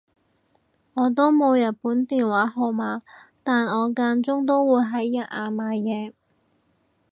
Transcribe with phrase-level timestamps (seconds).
[0.95, 3.03] 我都冇日本電話號碼
[3.43, 6.11] 但我間中都會喺日亞買嘢